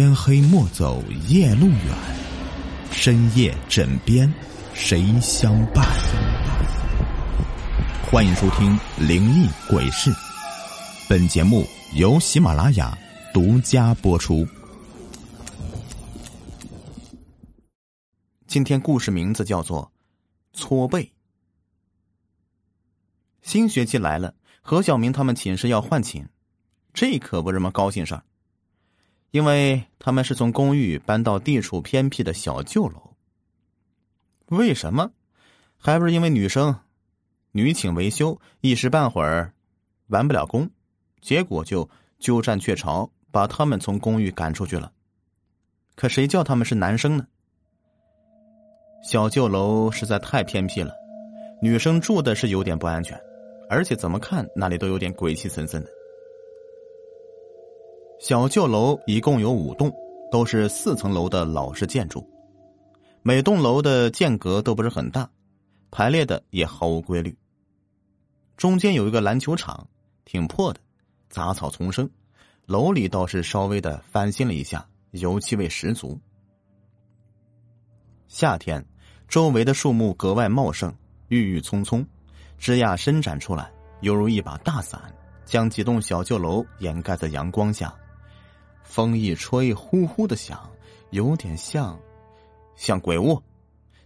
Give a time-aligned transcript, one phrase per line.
[0.00, 1.94] 天黑莫走夜路远，
[2.90, 4.32] 深夜枕边
[4.72, 5.84] 谁相伴？
[8.10, 8.74] 欢迎收听
[9.06, 10.10] 《灵异鬼事》，
[11.06, 11.66] 本节目
[11.96, 12.96] 由喜马拉雅
[13.34, 14.48] 独家播出。
[18.46, 19.92] 今天故事名字叫做
[20.54, 21.12] “搓背”。
[23.44, 26.24] 新学期来了，何小明他们寝室要换寝，
[26.94, 28.22] 这可不是什么高兴事儿。
[29.30, 33.14] 因为他们是从公寓搬到地处偏僻的小旧楼。
[34.46, 35.10] 为什么？
[35.76, 36.76] 还不是因为女生
[37.52, 39.52] 女寝维修一时半会儿
[40.08, 40.68] 完不了工，
[41.20, 44.92] 结果就鸠占鹊巢，把他们从公寓赶出去了。
[45.94, 47.26] 可谁叫他们是男生呢？
[49.02, 50.92] 小旧楼实在太偏僻了，
[51.62, 53.18] 女生住的是有点不安全，
[53.68, 55.90] 而且怎么看那里都有点鬼气森森的。
[58.20, 59.90] 小旧楼一共有五栋，
[60.30, 62.28] 都是四层楼的老式建筑，
[63.22, 65.26] 每栋楼的间隔都不是很大，
[65.90, 67.34] 排列的也毫无规律。
[68.58, 69.88] 中间有一个篮球场，
[70.26, 70.78] 挺破的，
[71.30, 72.08] 杂草丛生。
[72.66, 76.20] 楼里倒是稍微的翻新了一下，油漆味十足。
[78.28, 78.84] 夏天，
[79.28, 80.94] 周围的树木格外茂盛，
[81.28, 82.06] 郁郁葱葱，
[82.58, 85.00] 枝桠伸展出来，犹如一把大伞，
[85.46, 87.96] 将几栋小旧楼掩盖在阳光下。
[88.82, 90.70] 风一吹，呼呼的响，
[91.10, 91.98] 有点像，
[92.76, 93.42] 像鬼屋。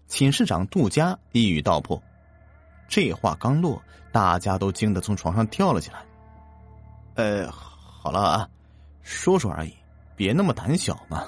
[0.06, 2.00] 寝室长杜佳一语道破，
[2.88, 6.04] 这话刚落，大家都惊得从床上跳了起来。
[7.14, 8.48] 呃，好了啊，
[9.02, 9.74] 说说而已，
[10.14, 11.24] 别那么胆小嘛。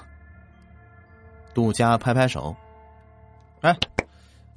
[1.54, 2.54] 杜佳拍拍手，
[3.62, 3.74] 哎，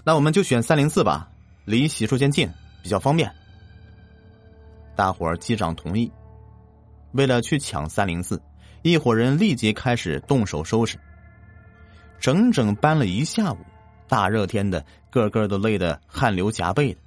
[0.04, 1.32] 那我们就选三零四吧，
[1.64, 2.52] 离洗漱间近，
[2.84, 3.34] 比较方便。
[4.96, 6.12] 大伙儿击掌同意。
[7.14, 8.40] 为了去抢三零四。
[8.82, 10.98] 一伙人立即开始动手收拾，
[12.20, 13.58] 整整搬了一下午，
[14.08, 17.00] 大热天的，个个都累得汗流浃背的，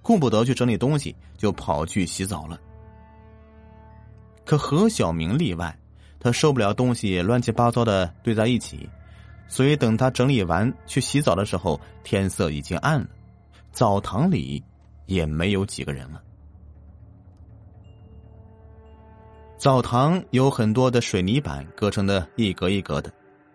[0.00, 2.58] 顾不得去整理东西，就跑去洗澡了。
[4.44, 5.78] 可何小明例外，
[6.18, 8.88] 他受不了东西乱七八糟的堆在一起，
[9.48, 13.06] 所以等他整理完去洗澡的时候，天色已经暗了，
[13.70, 14.62] 澡堂里
[15.06, 16.22] 也没有几个人了。
[19.62, 23.12] 澡堂有很多的水泥板隔成的一格一格的，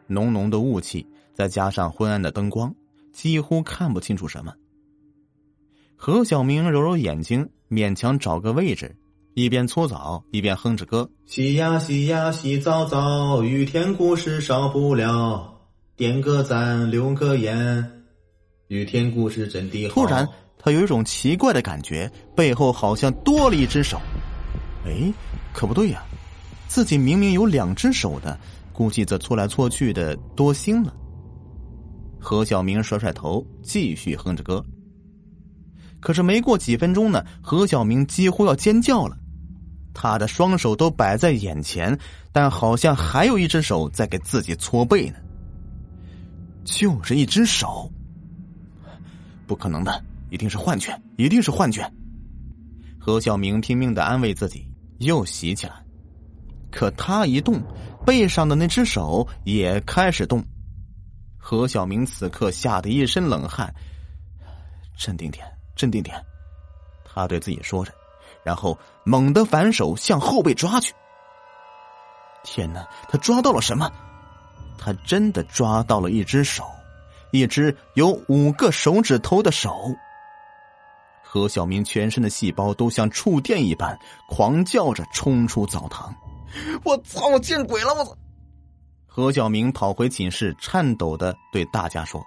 [0.07, 2.73] 浓浓的雾气，再加上昏暗的灯光，
[3.12, 4.53] 几乎看不清楚什么。
[5.97, 8.96] 何小明揉揉眼睛，勉强找个位置，
[9.34, 15.59] 一边搓澡一边哼着歌：“洗呀洗呀洗澡澡，雨天故事少不了，
[15.97, 17.85] 点个赞留个言，
[18.69, 20.25] 雨天故事真的好。”突然，
[20.57, 24.00] 他有一种奇怪的感觉，背后好像多了一只手。
[24.85, 25.12] 哎。
[25.57, 26.03] 可不对呀，
[26.68, 28.40] 自己明明有两只手的，
[28.72, 30.94] 估计这搓来搓去的多心了。
[32.19, 34.63] 何小明甩甩头，继续哼着歌。
[36.00, 39.17] 可是没过几分钟呢，何小明几乎要尖叫了。
[39.96, 41.97] 他的双手都摆在眼前，
[42.31, 45.16] 但好像还有一只手在给自己搓背呢。
[46.63, 47.91] 就是一只手，
[49.47, 51.91] 不可能的，一定是幻觉，一定是幻觉。
[53.00, 54.66] 何小明拼命的安慰自己。
[55.00, 55.84] 又袭起来，
[56.72, 57.62] 可他一动，
[58.06, 60.44] 背上的那只手也开始动。
[61.38, 63.74] 何小明此刻吓得一身冷汗，
[64.97, 66.22] 镇定点，镇定点，
[67.06, 67.94] 他对自己说着，
[68.44, 70.94] 然后猛地反手向后背抓去。
[72.44, 73.91] 天哪，他抓到了什么？
[74.78, 76.64] 他真的抓到了一只手，
[77.31, 79.96] 一只有五个手指头的手。
[81.29, 83.99] 何小明全身的细胞都像触电一般，
[84.29, 86.15] 狂叫着冲出澡堂。
[86.85, 87.27] 我操！
[87.27, 87.93] 我见鬼了！
[87.93, 88.17] 我操！
[89.05, 92.23] 何小明跑回寝室，颤抖的对大家说：“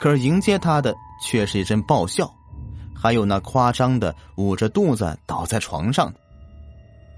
[0.00, 2.34] 可是迎接他的却是一阵爆笑，
[2.96, 6.10] 还有那夸张的捂着肚子倒在床上。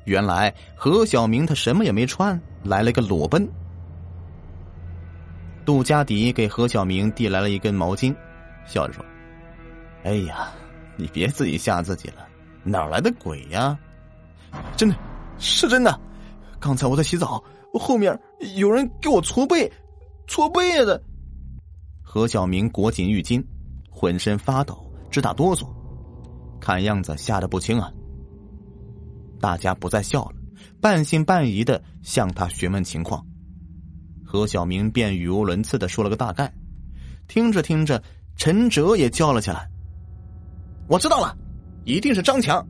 [0.07, 3.49] 原来何小明他什么也没穿，来了个裸奔。
[5.65, 8.13] 杜佳迪给何小明递来了一根毛巾，
[8.67, 9.05] 笑着说
[10.03, 10.51] ：“哎呀。”
[10.97, 12.27] 你别自己吓自己了，
[12.63, 13.79] 哪来的鬼呀？
[14.77, 14.97] 真的，
[15.39, 16.01] 是真的。
[16.59, 17.43] 刚才我在洗澡，
[17.73, 18.19] 后面
[18.57, 19.71] 有人给我搓背，
[20.27, 21.03] 搓背的。
[22.03, 23.43] 何小明裹紧浴巾，
[23.89, 25.67] 浑身发抖，直打哆嗦，
[26.61, 27.91] 看样子吓得不轻啊。
[29.41, 30.35] 大家不再笑了，
[30.81, 33.25] 半信半疑的向他询问情况。
[34.25, 36.53] 何小明便语无伦次的说了个大概。
[37.29, 38.03] 听着听着，
[38.37, 39.70] 陈哲也叫了起来。
[40.91, 41.37] 我知道了，
[41.85, 42.67] 一定是张强，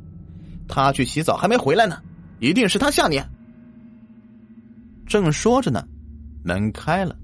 [0.68, 2.02] 他去洗澡还没回来呢，
[2.38, 3.18] 一定是他吓你。
[5.06, 5.82] 正说着呢，
[6.44, 7.16] 门开了，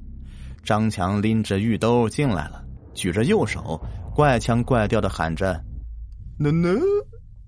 [0.65, 2.65] 张强拎着玉兜进来了，
[2.95, 3.79] 举着右手，
[4.15, 5.63] 怪腔怪调的喊着
[6.41, 6.71] ：“奶奶，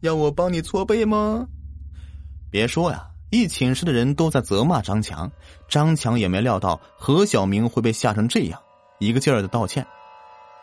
[0.00, 1.46] 要我帮你搓背吗？”
[2.52, 5.32] 别说呀，一寝室的人都在责骂张强，
[5.70, 8.60] 张强也没料到何小明会被吓成这样，
[8.98, 9.86] 一个劲儿的道歉，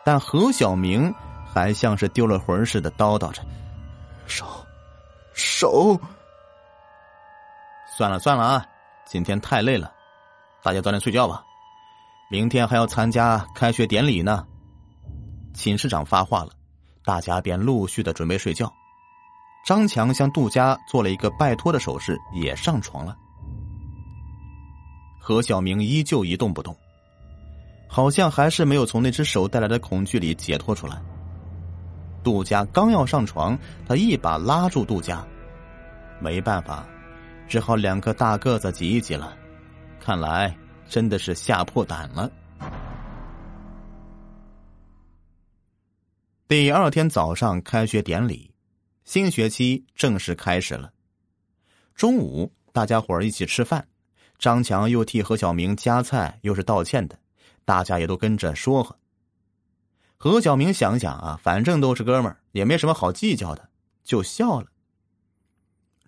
[0.04, 1.12] 但何小明
[1.56, 3.42] 还像是丢了魂似的叨叨着
[4.28, 4.44] ：“手，
[5.32, 5.98] 手。”
[7.96, 8.66] 算了算了啊，
[9.06, 9.90] 今天太累了，
[10.62, 11.42] 大家早点睡觉吧，
[12.30, 14.46] 明天还要参加开学典礼呢。
[15.54, 16.50] 寝室长发话了，
[17.06, 18.70] 大家便陆续的准备睡觉。
[19.64, 23.16] 张强向杜佳做了一个拜托的手势，也上床了。
[25.18, 26.76] 何小明依旧一动不动，
[27.88, 31.00] 好像还是没有从那只手带来的恐惧里解脱出来。
[32.26, 33.56] 杜佳刚要上床，
[33.86, 35.24] 他一把拉住杜佳，
[36.18, 36.84] 没办法。
[37.46, 39.38] 只好两个大个子挤一挤了，
[40.00, 40.52] 看来
[40.88, 42.28] 真的是吓破胆了。
[46.48, 48.50] 第二天早上开学典礼，
[49.04, 50.90] 新学期正式开始了。
[51.94, 53.86] 中午大家伙儿一起吃饭，
[54.36, 57.16] 张强又替何小明夹菜，又是道歉的，
[57.64, 58.96] 大家也都跟着说和。
[60.16, 63.68] 何小明想想啊，反正都是哥们儿，也没什么好计较的，
[64.02, 64.66] 就笑了。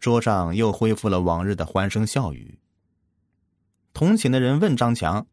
[0.00, 2.58] 桌上又恢复了往日的欢声笑语。
[3.92, 5.26] 同寝的人问张强：“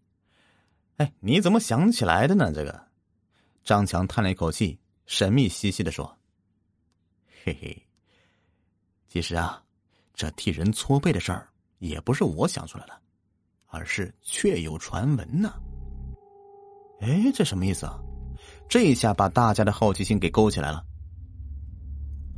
[0.98, 2.88] 哎，你怎么想起来的呢？”这个，
[3.64, 6.18] 张强叹了一口气，神秘兮兮的说
[7.44, 7.88] ：“嘿嘿，
[9.08, 9.64] 其实啊，
[10.14, 13.02] 这替人搓背的事儿也不是我想出来的，
[13.68, 15.54] 而是确有传闻呢。”
[17.02, 18.00] 哎，这什么意思啊？
[18.68, 20.84] 这一下把大家的好奇心给勾起来了。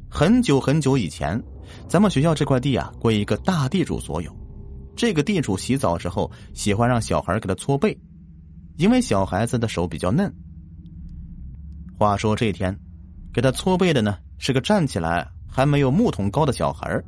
[0.09, 1.41] 很久很久以前。
[1.89, 4.33] 咱们学校这块地啊，归一个大地主所有。
[4.95, 7.97] 这个地主洗澡时候，喜欢让小孩给他搓背，
[8.77, 10.33] 因为小孩子的手比较嫩。
[11.97, 12.77] 话说这天，
[13.33, 17.03] 给他搓背的呢是个站起来还没有木桶高的小孩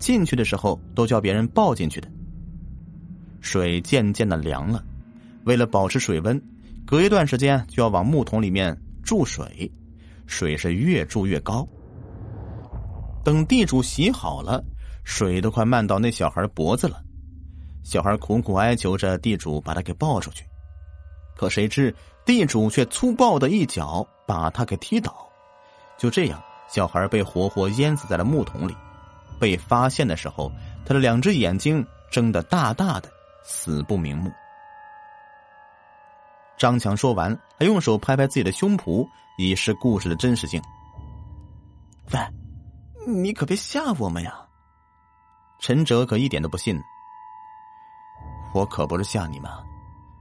[0.00, 2.08] 进去的时候都叫别人抱进去的。
[3.40, 4.84] 水渐渐的凉了，
[5.44, 6.42] 为了保持水温，
[6.86, 9.70] 隔一段时间就要往木桶里面注水，
[10.26, 11.66] 水是越注越高。
[13.24, 14.62] 等地主洗好了，
[15.04, 17.00] 水都快漫到那小孩脖子了。
[17.82, 20.44] 小孩苦苦哀求着地主把他给抱出去，
[21.36, 21.94] 可谁知
[22.24, 25.28] 地主却粗暴的一脚把他给踢倒。
[25.98, 28.74] 就这样，小孩被活活淹死在了木桶里。
[29.40, 30.52] 被发现的时候，
[30.84, 33.08] 他的两只眼睛睁得大大的，
[33.44, 34.30] 死不瞑目。
[36.62, 39.04] 张强说完，还用手拍拍自己的胸脯，
[39.36, 40.62] 以示故事的真实性。
[42.12, 42.20] 喂。
[43.04, 44.32] 你可别吓我们呀！
[45.58, 46.80] 陈哲可一点都不信。
[48.54, 49.50] 我可不是吓你们，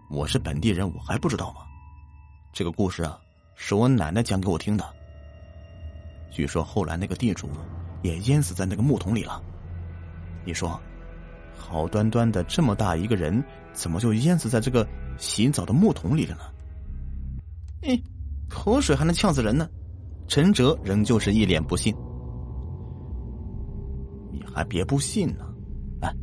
[0.09, 1.61] 我是本地人，我还不知道吗？
[2.51, 3.19] 这个故事啊，
[3.53, 4.83] 是我奶奶讲给我听的。
[6.31, 7.51] 据说后来那个地主
[8.01, 9.39] 也淹死在那个木桶里了。
[10.43, 10.81] 你说，
[11.55, 14.87] 好端端的这么大一个人，怎么就淹死在这个
[15.17, 16.41] 洗澡的木桶里了呢？
[17.83, 17.99] 哎，
[18.49, 19.67] 口水还能呛死人呢！
[20.27, 21.93] 陈哲仍旧是一脸不信。
[24.31, 25.45] 你还别不信呢，
[25.99, 26.13] 来，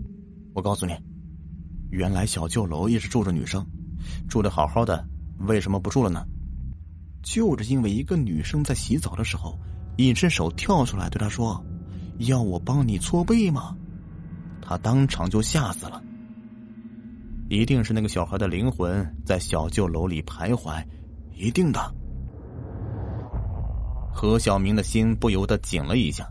[0.54, 0.92] 我告诉你，
[1.90, 3.66] 原来小旧楼一直住着女生，
[4.28, 5.06] 住的好好的，
[5.46, 6.24] 为什么不住了呢？
[7.22, 9.58] 就是因为一个女生在洗澡的时候，
[9.96, 11.62] 一只手跳出来对他说
[12.20, 13.76] ：“要我帮你搓背吗？”
[14.62, 16.02] 他当场就吓死了。
[17.48, 20.84] 一定是那个小孩的灵魂在小旧楼里徘徊，
[21.32, 21.80] 一定的。
[24.12, 26.28] 何小明的心不由得紧了一下。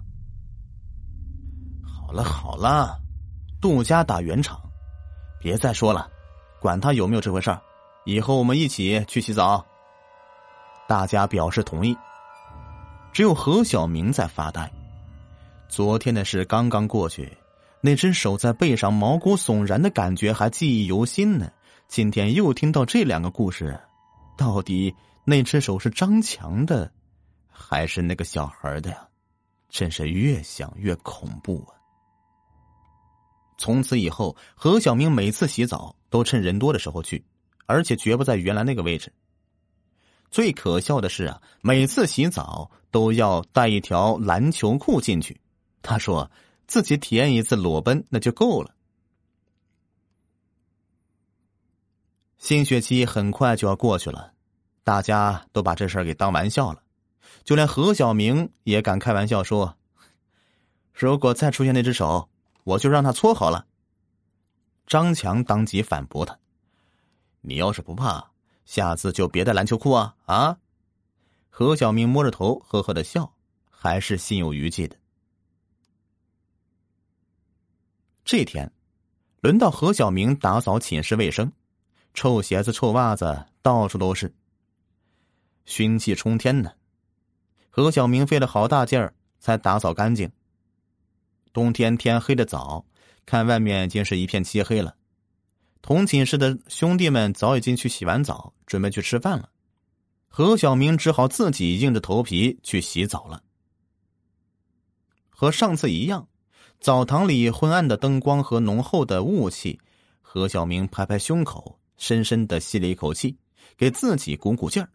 [1.83, 2.99] 好了好了，
[3.59, 4.61] 杜家打圆场，
[5.39, 6.07] 别再说了，
[6.61, 7.59] 管他有没有这回事儿，
[8.05, 9.65] 以后我们一起去洗澡。
[10.87, 11.97] 大家表示同意，
[13.11, 14.71] 只有何小明在发呆。
[15.67, 17.35] 昨天的事刚刚过去，
[17.81, 21.51] 那只手在背上毛骨悚然的感觉还记忆犹新呢。
[21.87, 23.79] 今天又听到这两个故事，
[24.37, 24.93] 到底
[25.23, 26.91] 那只手是张强的，
[27.47, 29.07] 还是那个小孩的呀？
[29.69, 31.75] 真是越想越恐怖啊！
[33.57, 37.23] 从此以后，何小明每次洗澡都趁人多的时候去，
[37.65, 39.11] 而且绝不在原来那个位置。
[40.29, 45.39] 最可笑的是啊，每次洗澡都要带一条篮球裤进去。
[45.81, 46.29] 他说
[46.67, 48.75] 自己体验一次裸奔那就够了。
[52.37, 54.33] 新学期很快就要过去了，
[54.83, 56.83] 大家都把这事儿给当玩笑了，
[57.43, 59.77] 就连何小明也敢开玩笑说
[60.93, 62.29] ：“如果再出现那只手。”
[62.67, 63.65] 我就让他搓好了。
[64.85, 66.37] 张强当即反驳他
[67.39, 68.31] ：“你要是不怕，
[68.65, 70.57] 下次就别带篮球裤啊！”啊！
[71.49, 73.33] 何小明摸着头，呵呵的笑，
[73.69, 74.97] 还是心有余悸的。
[78.27, 78.69] 这天，
[79.39, 81.49] 轮到何小明打扫寝室卫生，
[82.13, 84.35] 臭鞋子、臭袜子到处都是，
[85.63, 86.73] 熏气冲天呢。
[87.69, 90.29] 何小明费了好大劲儿才打扫干净。
[91.53, 92.85] 冬天天黑的早，
[93.25, 94.93] 看外面已经是一片漆黑了。
[95.81, 99.49] 同寝室的兄弟们早已经去洗完澡，准备去吃饭了。
[100.27, 103.41] 何小明只好自己硬着头皮去洗澡了。
[105.29, 106.27] 和上次一样，
[106.79, 109.79] 澡堂里昏暗的灯光和浓厚的雾气，
[110.21, 113.35] 何小明拍拍胸口，深深的吸了一口气，
[113.75, 114.87] 给自己鼓鼓劲儿。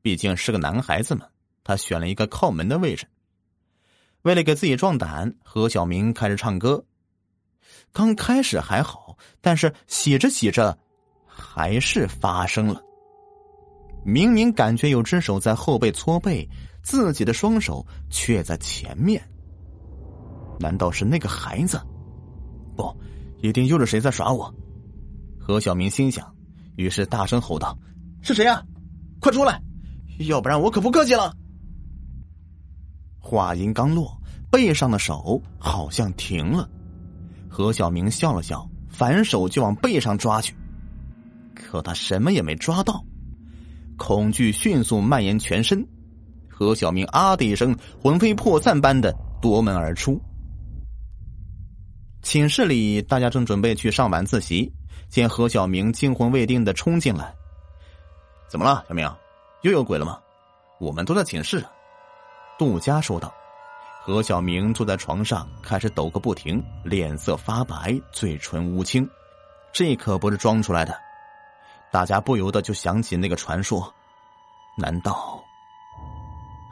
[0.00, 1.26] 毕竟是个男孩子嘛，
[1.62, 3.06] 他选了一个靠门的位置。
[4.22, 6.84] 为了给自己壮胆，何小明开始唱歌。
[7.92, 10.76] 刚开始还好，但是洗着洗着，
[11.26, 12.82] 还是发生了。
[14.04, 16.48] 明明感觉有只手在后背搓背，
[16.82, 19.22] 自己的双手却在前面。
[20.58, 21.80] 难道是那个孩子？
[22.76, 22.94] 不，
[23.42, 24.52] 一定又是谁在耍我？
[25.38, 26.34] 何小明心想，
[26.76, 27.78] 于是大声吼道
[28.22, 28.62] ：“是谁呀？
[29.20, 29.60] 快出来！
[30.20, 31.34] 要不然我可不客气了。”
[33.20, 34.16] 话音刚落，
[34.50, 36.68] 背上的手好像停了。
[37.48, 40.54] 何小明笑了笑，反手就往背上抓去，
[41.54, 43.04] 可他什么也没抓到。
[43.96, 45.86] 恐惧迅速蔓延全身，
[46.48, 50.20] 何小明啊的一声，魂飞魄散般的夺门而出。
[52.26, 54.68] 寝室里，大家正准备去上晚自习，
[55.08, 57.32] 见何小明惊魂未定的冲进来，
[58.48, 59.08] 怎么了，小明？
[59.62, 60.18] 又有鬼了吗？
[60.80, 61.64] 我们都在寝室。
[62.58, 63.32] 杜佳说道
[64.02, 69.08] ：“何小明坐在床上，开始抖个不停，脸色发白，嘴唇乌青，
[69.72, 70.98] 这可不是装出来的。
[71.92, 73.94] 大家不由得就想起那个传说，
[74.76, 75.40] 难道？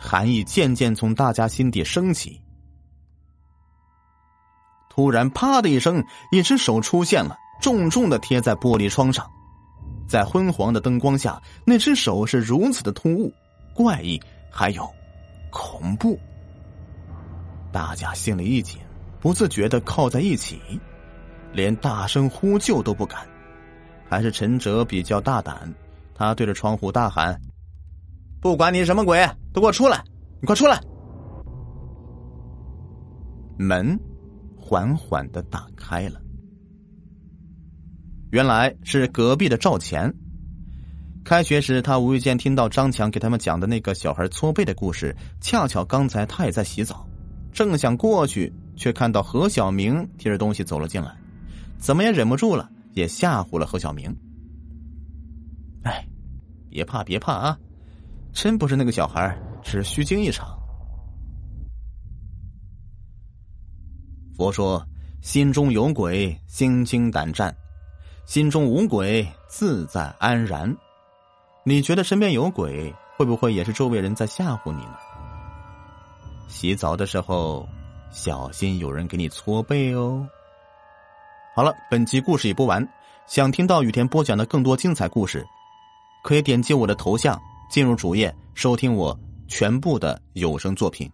[0.00, 2.42] 寒意渐渐从大家心底升起。
[4.94, 9.28] 突然，啪的一声，一只手出现了，重重的贴在玻璃窗上，
[10.06, 13.32] 在昏黄的灯光下，那只手是如此的突兀、
[13.74, 14.22] 怪异，
[14.52, 14.88] 还有……
[15.50, 16.16] 恐怖！
[17.72, 18.78] 大家心里一紧，
[19.18, 20.60] 不自觉的靠在一起，
[21.52, 23.26] 连大声呼救都不敢。
[24.08, 25.74] 还是陈哲比较大胆，
[26.14, 27.36] 他对着窗户大喊
[28.40, 30.04] ：“不管你什么鬼，都给我出来！
[30.40, 30.80] 你快出来！”
[33.58, 33.98] 门
[34.66, 36.18] 缓缓的打开了，
[38.30, 40.10] 原来是隔壁的赵钱。
[41.22, 45.14] 开学时，他无意间听到张强给他们讲的那个小孩搓背的故事。
[45.38, 47.06] 恰巧刚才他也在洗澡，
[47.52, 51.14] 正想过去，却看到何小明提着东西走了进来，
[51.76, 54.16] 怎么也忍不住了，也吓唬了何小明。
[55.82, 56.08] 哎，
[56.70, 57.58] 别怕别怕啊，
[58.32, 60.58] 真不是那个小孩，只是虚惊一场。
[64.36, 64.84] 佛说：
[65.20, 67.50] 心中有鬼，心惊胆战；
[68.26, 70.76] 心中无鬼，自在安然。
[71.64, 74.96] 你觉得身边有鬼，会不会也是周围人在吓唬你呢？
[76.48, 77.66] 洗澡的时候
[78.10, 80.26] 小心有人给你搓背哦。
[81.54, 82.86] 好了，本集故事已播完。
[83.26, 85.46] 想听到雨田播讲的更多精彩故事，
[86.22, 91.10] 可以点击我的头像进入主页收听我全部的有声作品。